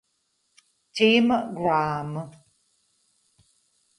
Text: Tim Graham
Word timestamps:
Tim 0.95 1.27
Graham 1.57 2.11